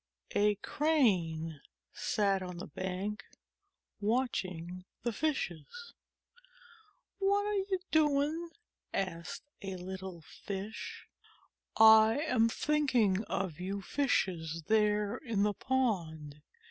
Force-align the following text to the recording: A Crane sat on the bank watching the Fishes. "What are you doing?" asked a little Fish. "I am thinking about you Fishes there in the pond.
A 0.33 0.55
Crane 0.63 1.61
sat 1.93 2.41
on 2.41 2.57
the 2.57 2.65
bank 2.65 3.23
watching 3.99 4.83
the 5.03 5.13
Fishes. 5.13 5.93
"What 7.19 7.45
are 7.45 7.53
you 7.53 7.77
doing?" 7.91 8.49
asked 8.95 9.43
a 9.61 9.75
little 9.75 10.21
Fish. 10.21 11.05
"I 11.77 12.17
am 12.17 12.49
thinking 12.49 13.19
about 13.27 13.59
you 13.59 13.79
Fishes 13.83 14.63
there 14.65 15.17
in 15.17 15.43
the 15.43 15.53
pond. 15.53 16.41